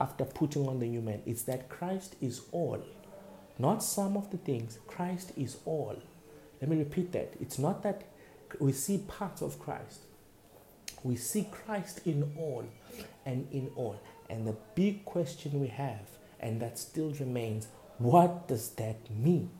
after 0.00 0.24
putting 0.24 0.68
on 0.68 0.78
the 0.78 0.86
new 0.86 1.00
man 1.00 1.22
is 1.26 1.42
that 1.44 1.68
Christ 1.68 2.16
is 2.20 2.42
all, 2.52 2.82
not 3.58 3.82
some 3.82 4.16
of 4.16 4.30
the 4.30 4.36
things. 4.36 4.78
Christ 4.86 5.32
is 5.36 5.58
all. 5.64 5.96
Let 6.60 6.70
me 6.70 6.78
repeat 6.78 7.12
that. 7.12 7.34
It's 7.40 7.58
not 7.58 7.82
that 7.82 8.04
we 8.60 8.72
see 8.72 8.98
parts 8.98 9.42
of 9.42 9.58
Christ, 9.58 10.00
we 11.02 11.16
see 11.16 11.46
Christ 11.50 12.00
in 12.04 12.32
all 12.36 12.64
and 13.24 13.46
in 13.52 13.70
all. 13.76 14.00
And 14.30 14.46
the 14.46 14.56
big 14.74 15.04
question 15.04 15.60
we 15.60 15.68
have, 15.68 16.02
and 16.40 16.60
that 16.60 16.78
still 16.78 17.12
remains, 17.12 17.68
what 17.98 18.48
does 18.48 18.70
that 18.70 19.10
mean? 19.10 19.50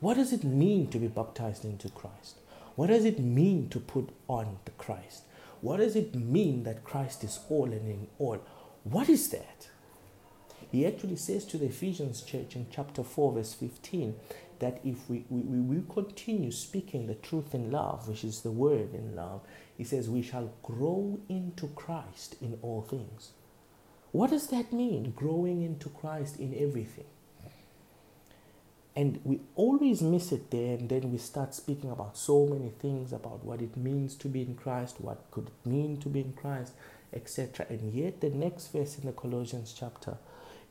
What 0.00 0.14
does 0.14 0.32
it 0.32 0.44
mean 0.44 0.88
to 0.88 0.98
be 0.98 1.06
baptized 1.06 1.64
into 1.64 1.88
Christ? 1.88 2.36
What 2.74 2.88
does 2.88 3.04
it 3.04 3.18
mean 3.18 3.68
to 3.68 3.78
put 3.78 4.10
on 4.28 4.58
the 4.64 4.72
Christ? 4.72 5.22
What 5.60 5.76
does 5.76 5.94
it 5.94 6.14
mean 6.14 6.64
that 6.64 6.82
Christ 6.82 7.22
is 7.22 7.38
all 7.48 7.66
and 7.66 7.88
in 7.88 8.08
all? 8.18 8.40
What 8.84 9.08
is 9.08 9.28
that? 9.28 9.68
He 10.70 10.86
actually 10.86 11.16
says 11.16 11.44
to 11.46 11.58
the 11.58 11.66
Ephesians 11.66 12.22
church 12.22 12.56
in 12.56 12.66
chapter 12.70 13.02
4, 13.02 13.32
verse 13.32 13.52
15, 13.52 14.14
that 14.58 14.80
if 14.84 15.08
we, 15.10 15.24
we, 15.28 15.42
we 15.42 15.82
continue 15.92 16.50
speaking 16.50 17.06
the 17.06 17.14
truth 17.14 17.54
in 17.54 17.70
love, 17.70 18.08
which 18.08 18.24
is 18.24 18.40
the 18.40 18.50
word 18.50 18.94
in 18.94 19.14
love, 19.14 19.42
he 19.76 19.84
says, 19.84 20.08
we 20.08 20.22
shall 20.22 20.52
grow 20.62 21.20
into 21.28 21.68
Christ 21.68 22.36
in 22.40 22.58
all 22.62 22.80
things. 22.82 23.32
What 24.12 24.30
does 24.30 24.46
that 24.48 24.72
mean, 24.72 25.12
growing 25.16 25.62
into 25.62 25.88
Christ 25.88 26.38
in 26.38 26.54
everything? 26.58 27.06
And 28.94 29.20
we 29.24 29.40
always 29.56 30.02
miss 30.02 30.32
it 30.32 30.50
there, 30.50 30.76
and 30.76 30.88
then 30.88 31.10
we 31.10 31.18
start 31.18 31.54
speaking 31.54 31.90
about 31.90 32.16
so 32.16 32.46
many 32.46 32.68
things 32.68 33.12
about 33.12 33.42
what 33.44 33.62
it 33.62 33.76
means 33.76 34.14
to 34.16 34.28
be 34.28 34.42
in 34.42 34.54
Christ, 34.54 35.00
what 35.00 35.30
could 35.30 35.48
it 35.48 35.68
mean 35.68 35.96
to 36.00 36.08
be 36.08 36.20
in 36.20 36.34
Christ, 36.34 36.72
etc. 37.12 37.66
And 37.68 37.92
yet, 37.92 38.20
the 38.20 38.30
next 38.30 38.68
verse 38.68 38.98
in 38.98 39.06
the 39.06 39.12
Colossians 39.12 39.74
chapter, 39.78 40.16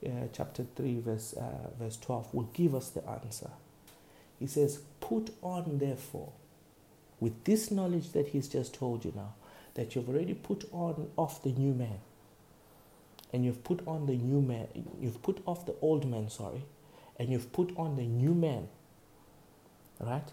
uh, 0.05 0.27
chapter 0.33 0.65
three, 0.75 0.99
verse 0.99 1.33
uh, 1.33 1.69
verse 1.79 1.97
twelve, 1.97 2.33
will 2.33 2.49
give 2.53 2.75
us 2.75 2.89
the 2.89 3.07
answer. 3.07 3.51
He 4.39 4.47
says, 4.47 4.79
"Put 4.99 5.31
on, 5.41 5.77
therefore, 5.77 6.31
with 7.19 7.43
this 7.43 7.71
knowledge 7.71 8.11
that 8.13 8.29
He's 8.29 8.47
just 8.47 8.73
told 8.73 9.05
you 9.05 9.13
now, 9.15 9.33
that 9.75 9.95
you've 9.95 10.09
already 10.09 10.33
put 10.33 10.67
on 10.71 11.09
off 11.17 11.43
the 11.43 11.51
new 11.51 11.73
man, 11.73 11.99
and 13.31 13.45
you've 13.45 13.63
put 13.63 13.87
on 13.87 14.07
the 14.07 14.15
new 14.17 14.41
man, 14.41 14.67
you've 14.99 15.21
put 15.21 15.41
off 15.45 15.65
the 15.65 15.75
old 15.81 16.09
man, 16.09 16.29
sorry." 16.29 16.63
and 17.21 17.29
you've 17.29 17.53
put 17.53 17.71
on 17.77 17.97
the 17.97 18.01
new 18.01 18.33
man, 18.33 18.67
right? 19.99 20.27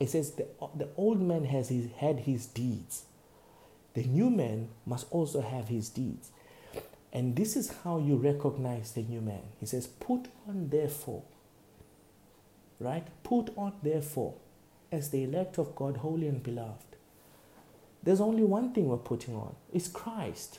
It 0.00 0.10
says 0.10 0.32
the, 0.32 0.48
the 0.74 0.88
old 0.96 1.22
man 1.22 1.44
has 1.44 1.68
his, 1.68 1.86
had 1.98 2.20
his 2.20 2.46
deeds. 2.46 3.04
The 3.94 4.04
new 4.04 4.30
man 4.30 4.68
must 4.86 5.06
also 5.10 5.40
have 5.40 5.68
his 5.68 5.88
deeds. 5.88 6.30
And 7.12 7.36
this 7.36 7.56
is 7.56 7.72
how 7.84 7.98
you 7.98 8.16
recognize 8.16 8.92
the 8.92 9.02
new 9.02 9.20
man. 9.20 9.42
He 9.60 9.66
says, 9.66 9.86
Put 9.86 10.28
on, 10.48 10.68
therefore, 10.70 11.22
right? 12.80 13.06
Put 13.22 13.50
on, 13.56 13.74
therefore, 13.82 14.34
as 14.90 15.10
the 15.10 15.22
elect 15.22 15.58
of 15.58 15.76
God, 15.76 15.98
holy 15.98 16.26
and 16.26 16.42
beloved. 16.42 16.96
There's 18.02 18.20
only 18.20 18.42
one 18.42 18.72
thing 18.72 18.88
we're 18.88 18.96
putting 18.98 19.34
on 19.34 19.54
it's 19.72 19.88
Christ. 19.88 20.58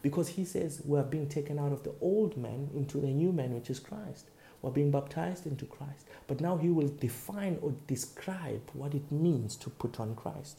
Because 0.00 0.30
he 0.30 0.44
says 0.44 0.82
we're 0.84 1.04
being 1.04 1.28
taken 1.28 1.58
out 1.60 1.70
of 1.70 1.84
the 1.84 1.94
old 2.00 2.36
man 2.36 2.70
into 2.74 2.98
the 2.98 3.06
new 3.08 3.30
man, 3.32 3.54
which 3.54 3.70
is 3.70 3.78
Christ 3.78 4.26
We're 4.60 4.70
being 4.70 4.90
baptized 4.90 5.46
into 5.46 5.64
Christ. 5.64 6.06
But 6.26 6.40
now 6.40 6.56
he 6.56 6.70
will 6.70 6.88
define 6.88 7.58
or 7.62 7.74
describe 7.86 8.62
what 8.72 8.94
it 8.94 9.12
means 9.12 9.54
to 9.56 9.70
put 9.70 10.00
on 10.00 10.14
Christ. 10.16 10.58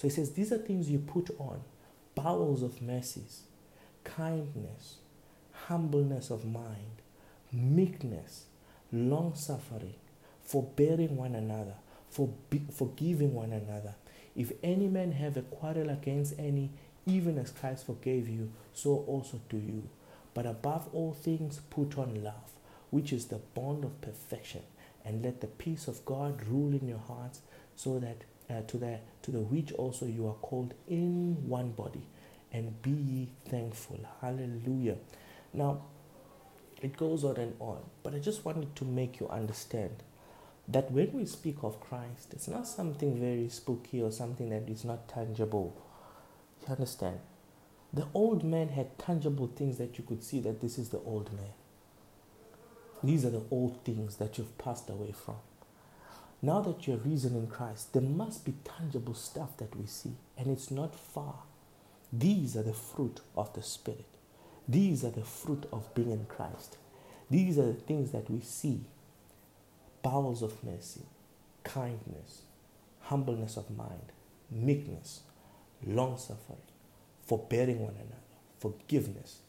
So 0.00 0.08
he 0.08 0.14
says, 0.14 0.32
These 0.32 0.50
are 0.50 0.56
things 0.56 0.88
you 0.88 0.98
put 0.98 1.28
on 1.38 1.60
bowels 2.14 2.62
of 2.62 2.80
mercies, 2.80 3.42
kindness, 4.02 4.96
humbleness 5.52 6.30
of 6.30 6.46
mind, 6.46 7.02
meekness, 7.52 8.46
long 8.90 9.34
suffering, 9.34 9.96
forbearing 10.42 11.16
one 11.16 11.34
another, 11.34 11.74
for 12.08 12.30
forgiving 12.72 13.34
one 13.34 13.52
another. 13.52 13.94
If 14.34 14.52
any 14.62 14.88
man 14.88 15.12
have 15.12 15.36
a 15.36 15.42
quarrel 15.42 15.90
against 15.90 16.38
any, 16.38 16.70
even 17.04 17.36
as 17.36 17.50
Christ 17.50 17.84
forgave 17.84 18.26
you, 18.26 18.52
so 18.72 19.04
also 19.06 19.40
do 19.50 19.58
you. 19.58 19.88
But 20.32 20.46
above 20.46 20.88
all 20.94 21.12
things, 21.12 21.60
put 21.68 21.98
on 21.98 22.24
love 22.24 22.50
which 22.90 23.12
is 23.12 23.26
the 23.26 23.40
bond 23.54 23.84
of 23.84 24.00
perfection. 24.00 24.62
And 25.04 25.24
let 25.24 25.40
the 25.40 25.46
peace 25.46 25.88
of 25.88 26.04
God 26.04 26.42
rule 26.46 26.72
in 26.74 26.86
your 26.86 26.98
hearts, 26.98 27.40
so 27.74 27.98
that 28.00 28.24
uh, 28.50 28.62
to 28.66 28.78
the 28.78 28.98
to 29.22 29.30
the 29.30 29.40
which 29.40 29.72
also 29.72 30.06
you 30.06 30.26
are 30.26 30.34
called 30.34 30.74
in 30.88 31.48
one 31.48 31.70
body, 31.70 32.06
and 32.52 32.82
be 32.82 32.90
ye 32.90 33.28
thankful. 33.48 34.00
Hallelujah. 34.20 34.96
Now, 35.52 35.82
it 36.82 36.96
goes 36.96 37.24
on 37.24 37.36
and 37.36 37.54
on, 37.60 37.78
but 38.02 38.14
I 38.14 38.18
just 38.18 38.44
wanted 38.44 38.74
to 38.76 38.84
make 38.84 39.20
you 39.20 39.28
understand 39.28 40.02
that 40.68 40.90
when 40.90 41.12
we 41.12 41.26
speak 41.26 41.58
of 41.62 41.80
Christ, 41.80 42.32
it's 42.32 42.48
not 42.48 42.66
something 42.66 43.18
very 43.18 43.48
spooky 43.48 44.00
or 44.00 44.12
something 44.12 44.50
that 44.50 44.68
is 44.68 44.84
not 44.84 45.08
tangible. 45.08 45.76
You 46.62 46.74
understand? 46.74 47.18
The 47.92 48.06
old 48.14 48.44
man 48.44 48.68
had 48.68 48.98
tangible 48.98 49.48
things 49.48 49.78
that 49.78 49.98
you 49.98 50.04
could 50.04 50.22
see 50.22 50.40
that 50.40 50.60
this 50.60 50.78
is 50.78 50.90
the 50.90 51.00
old 51.00 51.32
man. 51.32 51.52
These 53.02 53.24
are 53.24 53.30
the 53.30 53.42
old 53.50 53.84
things 53.84 54.16
that 54.16 54.38
you've 54.38 54.56
passed 54.58 54.88
away 54.88 55.12
from. 55.12 55.36
Now 56.42 56.60
that 56.62 56.86
you're 56.86 56.96
risen 56.96 57.36
in 57.36 57.46
Christ, 57.48 57.92
there 57.92 58.02
must 58.02 58.44
be 58.44 58.54
tangible 58.64 59.14
stuff 59.14 59.56
that 59.58 59.76
we 59.76 59.86
see, 59.86 60.14
and 60.38 60.46
it's 60.46 60.70
not 60.70 60.94
far. 60.94 61.34
These 62.12 62.56
are 62.56 62.62
the 62.62 62.72
fruit 62.72 63.20
of 63.36 63.52
the 63.52 63.62
Spirit. 63.62 64.06
These 64.66 65.04
are 65.04 65.10
the 65.10 65.24
fruit 65.24 65.66
of 65.72 65.94
being 65.94 66.10
in 66.10 66.26
Christ. 66.26 66.76
These 67.28 67.58
are 67.58 67.66
the 67.66 67.74
things 67.74 68.10
that 68.12 68.30
we 68.30 68.40
see 68.40 68.80
bowels 70.02 70.42
of 70.42 70.64
mercy, 70.64 71.02
kindness, 71.62 72.42
humbleness 73.00 73.56
of 73.56 73.70
mind, 73.76 74.12
meekness, 74.50 75.20
long 75.86 76.16
suffering, 76.16 76.58
forbearing 77.26 77.80
one 77.80 77.94
another, 77.94 78.22
forgiveness, 78.58 79.40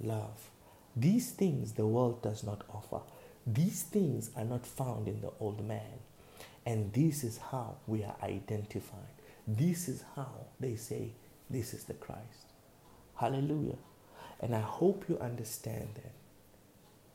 love. 0.00 0.50
These 0.94 1.30
things 1.30 1.72
the 1.72 1.86
world 1.86 2.22
does 2.22 2.44
not 2.44 2.62
offer. 2.68 3.00
These 3.46 3.82
things 3.82 4.30
are 4.36 4.44
not 4.44 4.66
found 4.66 5.08
in 5.08 5.20
the 5.20 5.32
old 5.40 5.66
man. 5.66 6.00
And 6.66 6.92
this 6.92 7.24
is 7.24 7.38
how 7.38 7.76
we 7.86 8.04
are 8.04 8.16
identified. 8.22 9.00
This 9.46 9.88
is 9.88 10.04
how 10.16 10.46
they 10.58 10.76
say, 10.76 11.12
This 11.50 11.74
is 11.74 11.84
the 11.84 11.94
Christ. 11.94 12.52
Hallelujah. 13.16 13.76
And 14.40 14.54
I 14.54 14.60
hope 14.60 15.04
you 15.08 15.18
understand 15.18 15.88
that. 15.94 16.12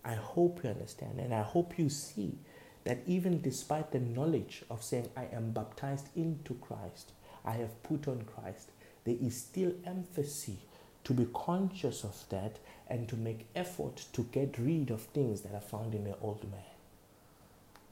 I 0.03 0.15
hope 0.15 0.63
you 0.63 0.69
understand. 0.69 1.19
And 1.19 1.33
I 1.33 1.41
hope 1.41 1.77
you 1.77 1.89
see 1.89 2.37
that 2.83 2.99
even 3.05 3.41
despite 3.41 3.91
the 3.91 3.99
knowledge 3.99 4.63
of 4.69 4.83
saying, 4.83 5.09
I 5.17 5.25
am 5.33 5.51
baptized 5.51 6.07
into 6.15 6.53
Christ, 6.55 7.11
I 7.43 7.51
have 7.53 7.83
put 7.83 8.07
on 8.07 8.23
Christ, 8.23 8.71
there 9.03 9.17
is 9.19 9.37
still 9.37 9.73
emphasis 9.85 10.57
to 11.03 11.13
be 11.13 11.27
conscious 11.33 12.03
of 12.03 12.23
that 12.29 12.59
and 12.87 13.07
to 13.09 13.15
make 13.15 13.47
effort 13.55 14.05
to 14.13 14.23
get 14.31 14.57
rid 14.57 14.91
of 14.91 15.01
things 15.01 15.41
that 15.41 15.53
are 15.53 15.61
found 15.61 15.95
in 15.95 16.03
the 16.03 16.17
old 16.21 16.49
man. 16.51 16.61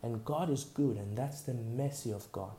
And 0.08 0.24
God 0.24 0.50
is 0.50 0.64
good, 0.64 0.96
and 0.98 1.18
that's 1.18 1.42
the 1.42 1.54
mercy 1.54 2.12
of 2.12 2.32
God. 2.32 2.54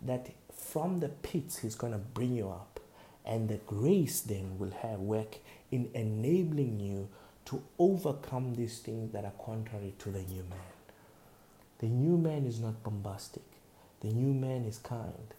That 0.00 0.28
from 0.56 1.00
the 1.00 1.08
pits, 1.08 1.58
He's 1.58 1.74
going 1.74 1.92
to 1.92 1.98
bring 1.98 2.36
you 2.36 2.48
up. 2.48 2.80
And 3.24 3.48
the 3.48 3.56
grace 3.66 4.20
then 4.20 4.58
will 4.58 4.70
have 4.82 5.00
work 5.00 5.38
in 5.70 5.90
enabling 5.94 6.80
you 6.80 7.08
to 7.46 7.62
overcome 7.78 8.54
these 8.54 8.78
things 8.78 9.12
that 9.12 9.24
are 9.24 9.44
contrary 9.44 9.94
to 9.98 10.10
the 10.10 10.22
new 10.22 10.44
man. 10.44 10.72
The 11.78 11.86
new 11.86 12.16
man 12.16 12.46
is 12.46 12.60
not 12.60 12.82
bombastic, 12.84 13.42
the 14.00 14.08
new 14.08 14.32
man 14.32 14.64
is 14.64 14.78
kind, 14.78 15.34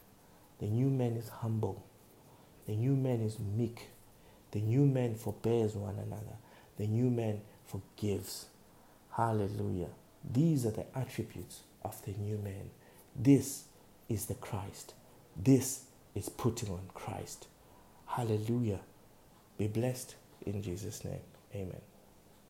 the 0.60 0.67
new 0.67 0.89
man 0.89 1.15
is 1.15 1.30
humble, 1.30 1.84
the 2.67 2.76
new 2.76 2.95
man 2.95 3.21
is 3.21 3.39
meek, 3.39 3.88
the 4.52 4.60
new 4.62 4.86
man 4.86 5.15
forbears 5.15 5.76
one 5.76 5.95
another. 5.95 6.38
The 6.78 6.88
new 6.88 7.10
man 7.10 7.41
forgives. 7.65 8.45
Hallelujah. 9.12 9.89
These 10.32 10.66
are 10.66 10.72
the 10.72 10.86
attributes 10.98 11.62
of 11.84 12.04
the 12.06 12.14
new 12.14 12.38
man. 12.38 12.70
This 13.16 13.66
is 14.10 14.26
the 14.26 14.36
Christ. 14.36 14.94
This 15.36 15.86
is 16.16 16.30
putting 16.30 16.70
on 16.70 16.90
Christ. 16.94 17.48
Hallelujah. 18.06 18.80
Be 19.58 19.68
blessed 19.68 20.16
in 20.46 20.62
Jesus' 20.62 21.04
name. 21.04 21.22
Amen. 21.56 21.82